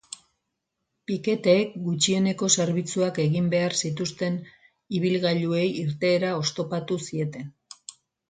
[1.09, 4.39] Piketeek gutxieneko zerbitzuak egin behar zituzten
[5.01, 7.55] ibilgailuei irteera oztopatu zieten.